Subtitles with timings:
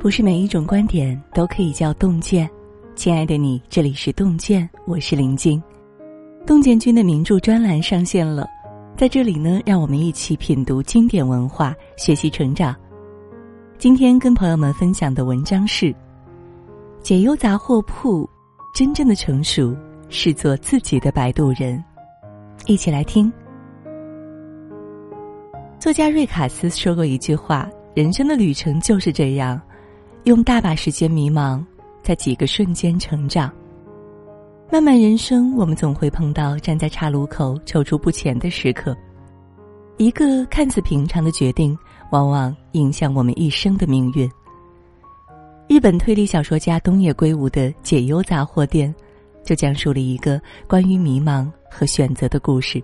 [0.00, 2.48] 不是每一种观点都可以叫洞见。
[2.94, 5.60] 亲爱的你，这里是洞见，我是林静。
[6.46, 8.46] 洞见君的名著专栏上线了，
[8.96, 12.74] 在这里呢，让我们一起品读经典文化，学习成长。
[13.76, 15.92] 今天跟朋友们分享的文章是：
[17.02, 18.28] 解忧杂货铺，
[18.72, 19.76] 真正的成熟
[20.08, 21.82] 是做自己的摆渡人。
[22.66, 23.32] 一起来听。
[25.80, 29.60] 作家瑞卡斯说过一句话：“人生的旅程就是这样，
[30.24, 31.64] 用大把时间迷茫，
[32.02, 33.50] 在几个瞬间成长。
[34.70, 38.94] 漫漫人生，我们总会碰到站在岔路口踌躇不前的时刻。
[39.96, 41.76] 一个看似平常的决定，
[42.10, 44.30] 往往影响我们一生的命运。”
[45.68, 48.94] 日本推理小说家东野圭吾的《解忧杂货店》，
[49.46, 52.82] 就讲述了一个关于迷茫和选择的故事。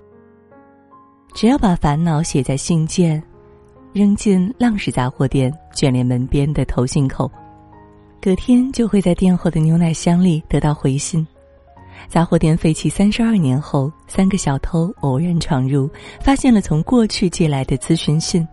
[1.35, 3.23] 只要把烦恼写在信件，
[3.95, 7.30] 扔进浪氏杂货店卷帘门边的投信口，
[8.21, 11.24] 隔天就会在店后的牛奶箱里得到回信。
[12.09, 15.88] 杂货店废弃三十二年后，三个小偷偶然闯入，
[16.21, 18.46] 发现了从过去寄来的咨询信。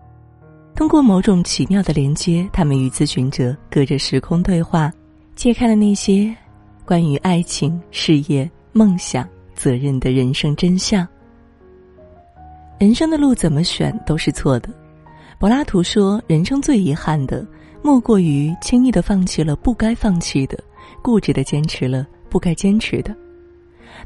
[0.76, 4.92] 通过某种奇妙的连接，他们与咨询者隔着时空对话，
[5.34, 6.32] 揭开了那些
[6.84, 11.04] 关于爱情、事业、梦想、责任的人生真相。
[12.78, 14.68] 人生的路怎么选都是错的。
[15.42, 17.44] 柏拉图说：“人生最遗憾的，
[17.82, 20.56] 莫过于轻易的放弃了不该放弃的，
[21.02, 23.12] 固执的坚持了不该坚持的。”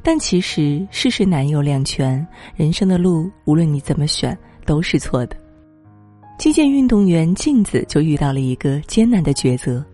[0.03, 5.37] 但其实世事难有两全，人生的路无论你怎么选都是错的。
[6.39, 9.85] 击剑运动员镜子就遇到了一个艰难的抉择，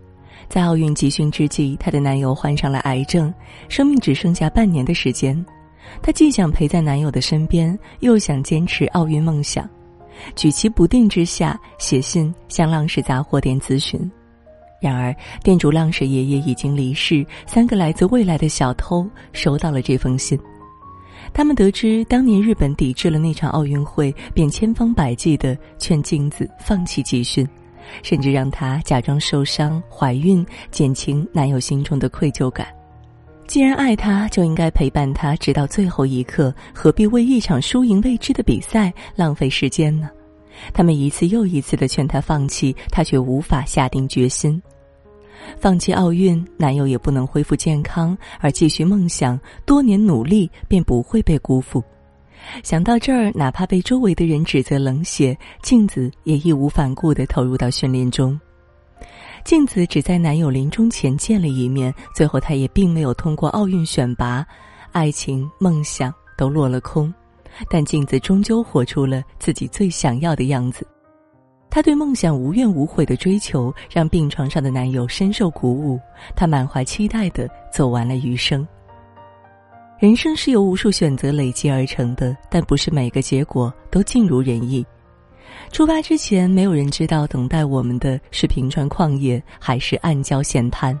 [0.47, 3.33] 在奥运集训之际，她的男友患上了癌症，
[3.67, 5.45] 生命只剩下半年的时间。
[6.01, 9.69] 她既想陪在男友的身边，又想坚持奥运梦想，
[10.35, 13.99] 举棋不定之下，写信向浪氏杂货店咨询。
[14.81, 20.37] 然而，店主浪氏爷爷已经离世，三个来自未来的小偷收到了这封信。
[21.33, 27.47] 他们得知当年日本抵制了那场奥运会，便千方百计的劝镜子放弃集训，
[28.03, 32.67] 甚至让她假装受伤、怀孕，减轻男友心中的愧疚感。
[33.53, 40.09] 既然爱他，就应该陪伴他直到最后一刻，何必为一场输赢未知的比赛浪费时间呢？
[40.73, 44.59] 他们一次又一次的劝他放弃，他却无法下定决心。
[45.59, 51.83] 放弃奥运，男友也不能恢复健康，而继续梦想，多年努力便不会被辜负。
[52.63, 58.35] 想到这儿，哪怕被周围的人指责冷血，镜子也义无反顾的投入到训练中。
[59.43, 64.45] 镜子只在男友临终前见了一面，最后她也并没有通过奥运选拔，
[64.91, 67.13] 爱情、梦想都落了空，
[67.69, 70.87] 但镜子终究活出了自己最想要的样子。
[71.69, 75.99] 她对梦想无怨无悔的追求，让病床上的男友深受鼓舞，
[76.35, 78.65] 他满怀期待的走完了余生。
[79.99, 84.85] 人生是由无数选择累积而成的，但不是每个结果都尽如人意。
[85.71, 90.97] 出发之前，没有人知道等待我们的是平川旷野还是暗礁险滩，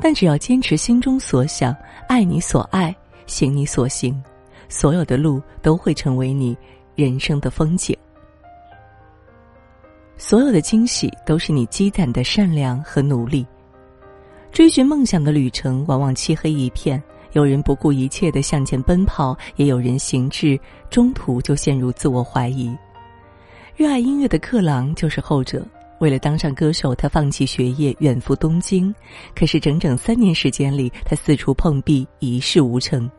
[0.00, 1.74] 但只要坚持心中所想，
[2.08, 2.94] 爱你所爱，
[3.26, 4.20] 行你所行，
[4.68, 6.56] 所有的路都会成为你
[6.94, 7.96] 人生的风景。
[10.16, 13.46] 所有的惊喜都是你积攒的善良和努力。
[14.52, 20.58] 追寻梦想的旅程往往漆黑一片，有人不顾一切的向前奔跑，也有人行至
[20.90, 22.76] 中途就陷入自我怀疑。
[23.74, 25.66] 热爱音乐的克朗就是后者。
[25.98, 28.94] 为了当上歌手，他放弃学业，远赴东京。
[29.34, 33.10] 可是整整三年时间里，他四处碰壁，一事无成。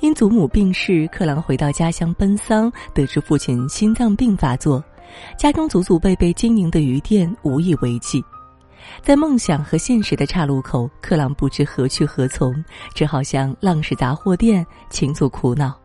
[0.00, 4.84] 因祖母病逝，克朗回到家乡奔丧，得知父亲心脏病发作，
[5.38, 8.22] 家中祖祖辈辈经营的鱼店无以为继。
[9.02, 12.52] 在梦想和现实的岔路口，克朗不知何去何从，
[12.92, 15.79] 只好向浪氏杂货店倾诉苦恼。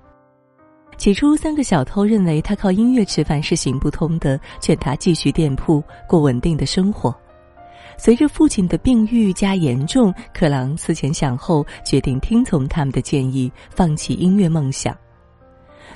[0.97, 7.15] 起初，三个小偷认为他靠音乐吃饭是行不通的，劝他继续店铺过稳定的生活。
[7.97, 14.95] 随着父亲的病愈加严重，克朗思前想后，决定听从他们的建议，放弃音乐梦想。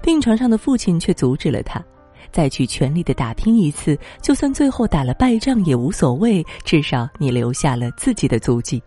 [0.01, 1.83] 病床上的父亲却阻止了他
[2.31, 8.81] ：“再去全力的打拼一次，就算最后打了败仗也无所谓，至少你留下了自己的足迹。”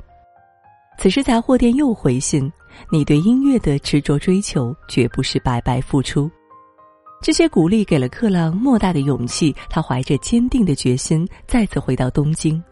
[0.97, 2.51] 此时，杂货店又回信。
[2.91, 6.31] 你对音乐的执着追求，绝不是白白付出。
[7.23, 12.63] 这些鼓励给了克朗莫大的勇气，他怀着坚定的决心，再次回到东京。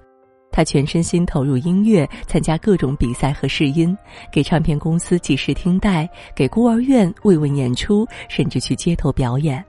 [0.53, 3.97] 他全身心投入音乐，参加各种比赛和试音，
[4.33, 9.65] 给唱片公司寄试听带，给孤儿院慰问演出，甚至去街头表演。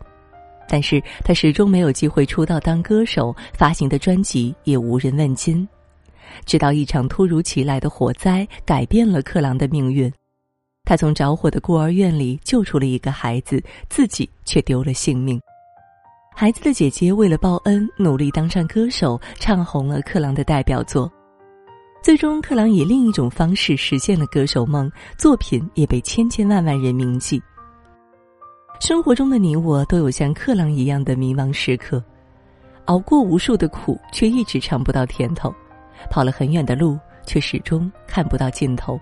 [0.68, 5.68] 但是他始终没有机会出道当歌手，发行的专辑也无人问津，
[6.45, 10.12] 直到一场突如其来的火灾改变了克朗的命运。
[10.92, 15.42] 他从着火的孤儿院里救出了一个孩子，自己却丢了性命。
[16.36, 21.10] 孩子的姐姐为了报恩，努力当上歌手，唱红了克朗的代表作。
[22.04, 27.42] 最终，克朗以另一种方式实现了歌手梦，作品也被千千万万人铭记。
[28.82, 32.04] 生活中的你我都有像克朗一样的迷茫时刻，
[32.88, 35.50] 熬过无数的苦，却一直尝不到甜头；
[36.10, 39.00] 跑了很远的路，却始终看不到尽头。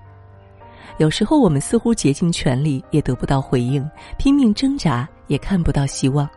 [0.98, 3.88] 有时候，我们似乎竭尽全力也得不到回应，
[4.18, 6.30] 拼命挣扎也看不到希望。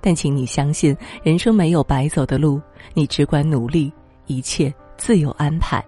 [0.00, 2.60] 但请你相信，人生没有白走的路，
[2.94, 3.92] 你只管努力，
[4.26, 5.84] 一切自有安排。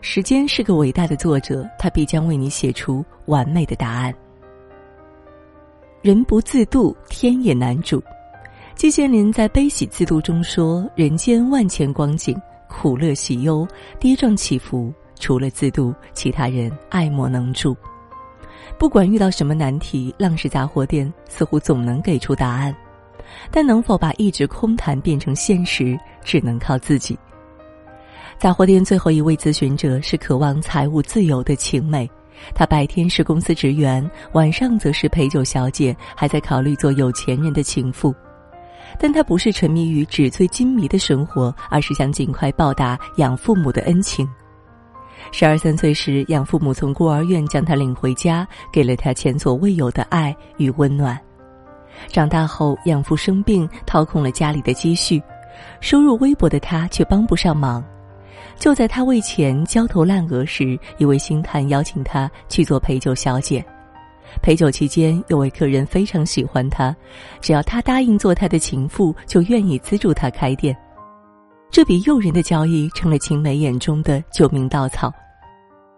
[0.00, 4.14] 时间是个伟大的作者，他必将为你写出完美的答案。
[6.00, 8.00] 人不自渡，天也难主。
[8.76, 13.66] 季羡林在《悲喜自度》中说：“人间万千光景，苦乐喜忧，
[13.98, 17.76] 跌撞起伏，除了自渡，其他人爱莫能助。”
[18.78, 22.74] 不管遇到什么难题，浪氏杂货店似乎总能给出答案。
[23.50, 27.18] 但能否把一纸空谈变成现实，只能靠自己。
[28.38, 32.08] 杂货店最后一位咨询者是渴望财务自由的晴美，
[32.54, 38.14] 她白天是公司职员，晚上则是陪酒小姐，还在考虑做有钱人的情妇。
[38.98, 44.26] 但她不是沉迷于纸醉金迷的生活，而是想尽快报答养父母的恩情。
[45.30, 51.18] 十二三岁时，养父母从孤儿院将他领回家，给了他前所未有的爱与温暖。
[52.08, 55.22] 长大后，养父生病，掏空了家里的积蓄，
[55.80, 57.84] 收入微薄的他却帮不上忙。
[58.56, 63.64] 就在他为钱焦头烂额时，一位星探邀请他去做陪酒小姐。
[64.42, 66.94] 陪酒期间，有位客人非常喜欢他，
[67.40, 70.76] 只要他答应做他的情妇，就愿意资助他开店。
[71.70, 75.12] 这笔诱人的交易成了晴美眼中的救命稻草。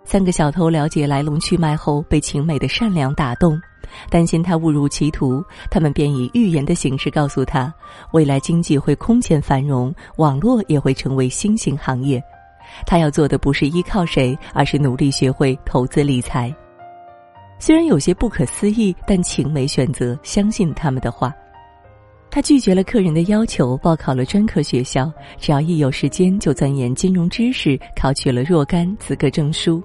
[0.05, 3.61] 三个小偷了解来龙去脉后，被晴美的善良打动。
[4.09, 7.73] 担心她误入歧途，他们便以预言的形式告诉她，
[8.13, 12.23] 未来经济会空前繁荣，网络也会成为新型行业。
[12.87, 16.55] 他要做的不是依靠谁，而是努力学会投资理财。
[17.59, 21.35] 虽然有些不可思议，但晴美选择相信他们的话。
[22.31, 29.83] 他拒绝了客人的要求，报考了专科学校，只要一有时间就钻研金融知识，考取了若干资格证书。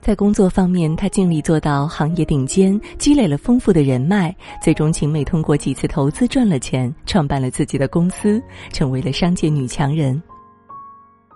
[0.00, 4.34] 在工作方面，他尽力做到行业顶尖，积累了丰富的人脉。
[4.62, 8.40] 最终，晴美通过几次投资赚了钱，创办了自己的公司，
[8.72, 10.22] 成为了商界女强人。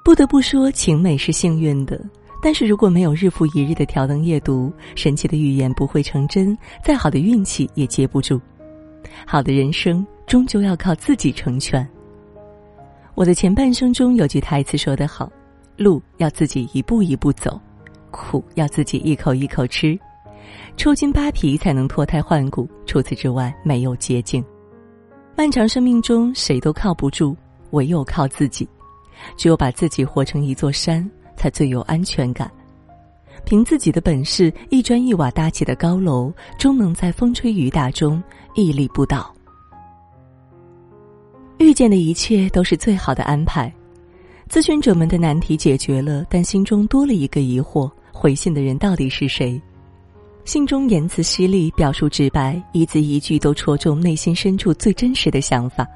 [0.04, 2.00] 不得不说，晴美是幸运的。
[2.40, 8.40] 但是如果没有日复一日的挑灯夜读，神奇的预言不会成真，再好的运气也接不住。
[9.26, 11.86] 好的人生终究要靠自己成全。
[13.14, 15.30] 我的前半生中有句台词说得好
[15.76, 17.60] ：“路要自己一步一步走。”
[18.10, 19.98] 苦要自己一口一口吃，
[20.76, 22.68] 抽筋扒皮才能脱胎换骨。
[22.84, 24.44] 除此之外，没有捷径。
[25.34, 27.34] 漫长生命中，谁都靠不住，
[27.70, 28.68] 唯有靠自己。
[29.34, 32.50] 只有把自己活成一座山，才最有安全感。
[33.44, 38.22] 凭自己的本事，一砖一瓦搭起的高楼，终能在风吹雨打中
[38.54, 39.34] 屹立不倒。
[41.58, 43.72] 遇见的一切都是最好的安排。
[44.48, 47.90] 咨询者们的难题解决了，但心中多了一个疑惑。
[48.12, 49.60] 回信的人到底是谁？
[50.44, 55.86] 信中言辞犀利，表述直白，一字一句都戳中内心深处最真实的想法。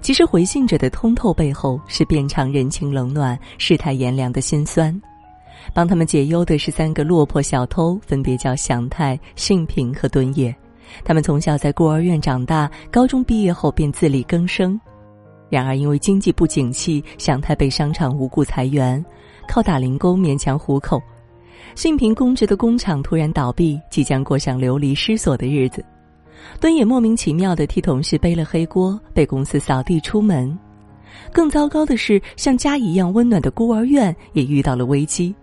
[0.00, 4.98] 其实回信者的通透背后，是遍尝人情冷暖、世态炎凉的辛酸。
[5.72, 10.54] 帮他们解忧的是三个落魄小偷，分别叫祥太、信平和敦业。
[11.02, 14.78] 他们从小在孤儿院长大，高中毕业后便自力更生。
[15.48, 19.04] 然而因为经济不景气，祥太被商场无故裁员，
[19.48, 21.00] 靠打零工勉强糊口。
[21.74, 25.84] 信平公职的工厂突然倒闭，即将过上流离失所的日子。
[26.60, 30.56] 敦也莫名其妙的替同事背了黑锅，被公司扫地出门。
[31.32, 35.34] 更糟糕的是，像家一样温暖的孤儿院也遇到了危机。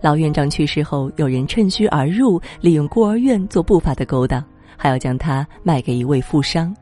[0.00, 4.44] 老院长去世后，有人趁虚而入，利用孤儿院做不法的勾当，
[4.76, 6.74] 还要将他卖给一位富商。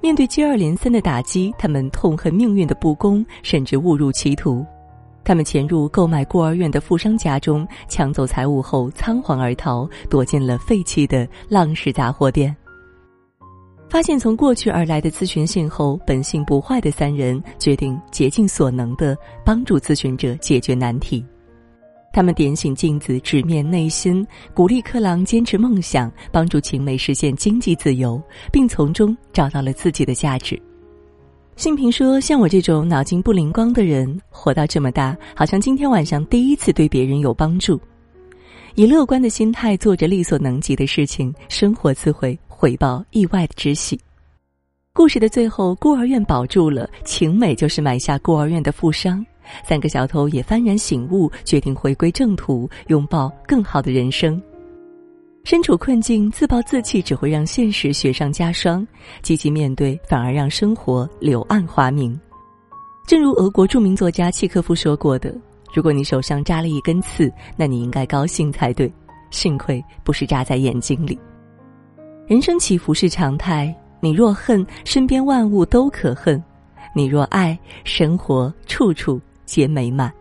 [0.00, 4.64] 面对接二连三的打击，他们痛恨命运的不公，甚至误入歧途。
[5.22, 12.56] 他们潜入购买孤儿院的富商家中，抢走财物后仓皇而逃，躲进了废弃的浪氏杂货店。
[13.90, 21.22] 发现从过去而来的咨询信后，本性不坏的三人决定竭尽所能的帮助咨询者解决难题。
[22.12, 28.20] 他们点醒镜子，直面内心，鼓励克朗坚持梦想，帮助晴美实现经济自由，
[28.52, 30.60] 并从中找到了自己的价值。
[31.56, 37.78] 信平说：“像我这种脑筋不灵光的人，活到这么大，好像今天晚上第一次对别人有帮助。
[38.74, 44.00] 以乐观的心态做着力所能及的事情，生活自会回报意外的之喜。”
[44.92, 49.24] 故事的最后，孤儿院保住了，晴美就是买下孤儿院的富商，
[49.64, 54.40] 三个小偷也幡然醒悟，决定回归正途，拥抱更好的人生。
[55.42, 58.86] 身处困境，自暴自弃只会让现实雪上加霜；
[59.22, 62.18] 积极面对，反而让生活柳暗花明。
[63.06, 65.34] 正如俄国著名作家契诃夫说过的
[65.74, 68.92] ：“如果你手上扎了一根刺，那你应该高兴才对，
[69.30, 71.18] 幸亏不是扎在眼睛里。”
[72.28, 76.38] 人生起伏是常态，你若恨，身边万物都可恨；
[76.94, 80.12] 你若爱，生活处处皆美满。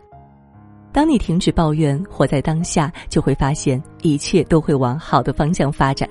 [0.91, 6.09] 当你停止抱怨，活在当下，就会发现一切都会往好的方向发展。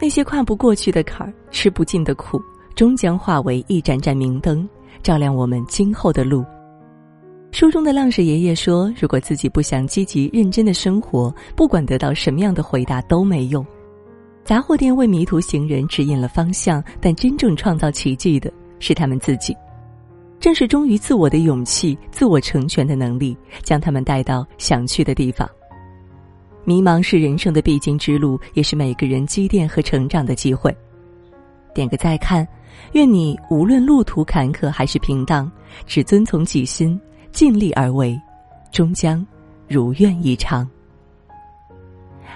[0.00, 2.40] 那些跨不过去的坎儿、吃不尽的苦，
[2.74, 4.66] 终将化为一盏盏明灯，
[5.02, 6.42] 照亮我们今后的路。
[7.50, 13.64] 书中的浪士爷爷说：“如果自己不想积极认真的生活，不管得到什么样的回答都没用。
[14.42, 19.54] 杂货店为迷途行人指引了方向，但真正创造奇迹的是他们自己。”
[20.40, 25.48] 正是忠于自我的勇气、自我成全的能力，将他们带到想去的地方。
[26.64, 30.74] 迷茫是人生的必经之路，也是每个人积淀和成长的机会。
[31.74, 32.46] 点个再看，
[32.92, 35.50] 愿你无论路途坎坷还是平荡，
[35.86, 37.00] 只遵从己心，
[37.32, 38.20] 尽力而为，
[38.70, 39.26] 终将
[39.66, 40.68] 如愿以偿。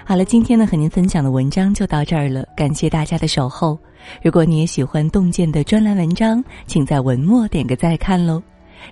[0.05, 3.79] 好了，今天呢和您分享的文章就到这儿了，感谢大家的守候。
[4.21, 8.43] 如果你也喜欢洞见的专栏文章，请在文末点个再看喽。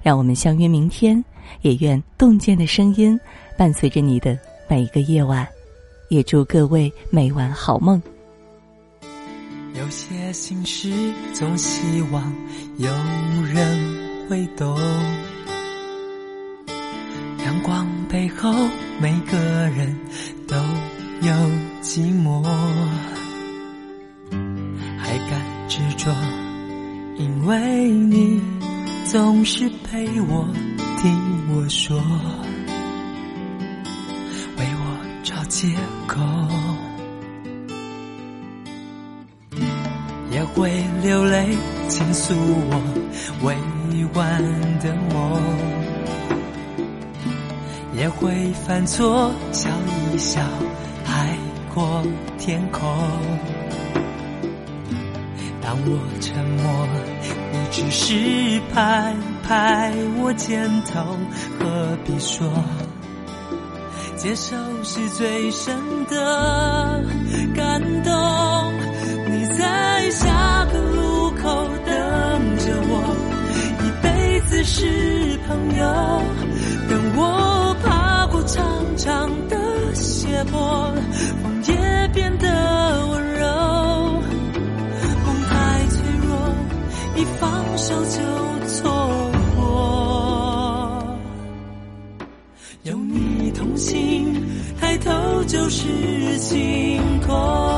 [0.02, 1.24] 让我们相约明天，
[1.64, 3.20] 也愿洞见的声音
[3.58, 4.40] 伴随着你的
[4.70, 5.46] 每一个夜晚。
[6.08, 8.02] 也祝各位每晚好梦。
[9.78, 10.90] 有些心事
[11.34, 12.34] 总希望
[12.78, 12.90] 有
[13.54, 14.78] 人会懂，
[17.46, 18.54] 阳光背后
[19.00, 19.94] 每个人
[21.94, 22.42] 寂寞。
[24.98, 26.10] 还敢执着，
[27.18, 28.40] 因为你
[29.12, 30.48] 总是陪我
[31.02, 31.14] 听
[31.50, 31.98] 我说，
[34.58, 35.68] 为我找借
[36.08, 36.22] 口，
[40.32, 40.72] 也会
[41.04, 41.58] 流泪
[41.90, 42.82] 倾诉我
[43.44, 43.54] 未
[44.14, 44.42] 完
[44.80, 45.42] 的梦，
[47.98, 49.70] 也会犯错笑
[50.14, 50.42] 一笑，
[51.74, 52.04] 过
[52.38, 52.82] 天空。
[55.62, 56.88] 当我沉默，
[57.54, 61.18] 你只是拍拍我肩头，
[61.58, 62.48] 何必说？
[64.18, 65.76] 接受是最深
[66.08, 67.04] 的
[67.56, 68.12] 感动。
[69.30, 73.16] 你在下个路口等着我，
[73.82, 76.22] 一辈子是朋友。
[95.82, 97.71] 是晴空。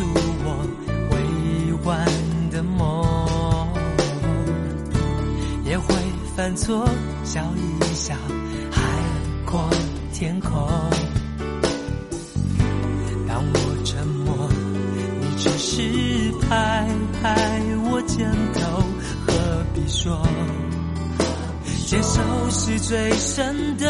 [0.00, 0.64] 诉我
[1.10, 1.14] 未
[1.84, 2.06] 完
[2.50, 3.68] 的梦，
[5.66, 5.94] 也会
[6.34, 6.88] 犯错，
[7.22, 8.14] 笑一笑，
[8.72, 8.80] 海
[9.44, 9.68] 阔
[10.14, 10.50] 天空。
[13.28, 14.48] 当我沉默，
[15.20, 15.82] 你只是
[16.48, 16.88] 拍
[17.20, 18.82] 拍我肩头，
[19.26, 19.34] 何
[19.74, 20.26] 必说？
[21.86, 23.86] 接受是最深的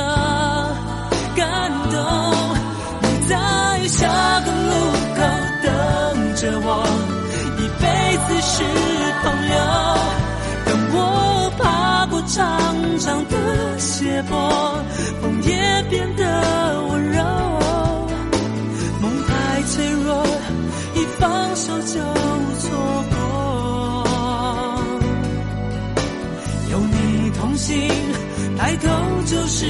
[9.22, 9.54] 朋友。
[10.66, 12.38] 等我爬过长
[12.98, 14.82] 长的斜坡，
[15.20, 16.22] 风也变得
[16.88, 17.18] 温柔。
[19.00, 20.24] 梦太脆弱，
[20.94, 21.94] 一放手就
[22.58, 22.68] 错
[23.10, 23.14] 过。
[26.70, 27.88] 有你同行，
[28.56, 28.88] 抬头
[29.26, 29.66] 就是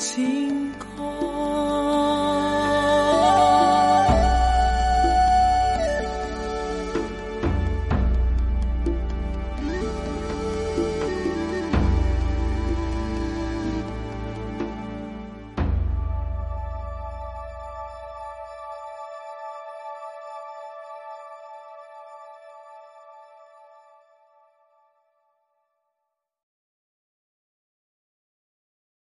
[0.00, 0.59] 情。